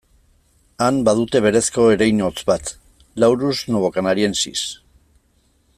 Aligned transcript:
Han 0.85 0.95
badute 1.09 1.41
berezko 1.47 1.85
ereinotz 1.97 2.41
bat, 2.49 2.73
Laurus 3.25 3.61
novocanariensis. 3.75 4.65